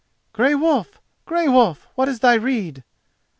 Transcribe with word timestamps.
"_Grey 0.33 0.59
Wolf, 0.59 0.99
Grey 1.27 1.47
Wolf! 1.47 1.87
what 1.93 2.09
is 2.09 2.21
thy 2.21 2.33
rede? 2.33 2.83